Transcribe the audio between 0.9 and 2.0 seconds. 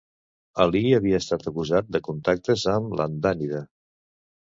havia estat acusat